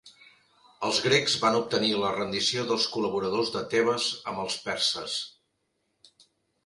Els 0.87 1.01
grecs 1.07 1.35
van 1.43 1.57
obtenir 1.59 1.91
la 2.03 2.09
rendició 2.15 2.63
dels 2.71 2.87
col·laboradors 2.95 3.53
de 3.57 3.61
Tebes 3.75 4.09
amb 4.33 4.43
els 4.47 4.57
perses. 4.67 5.19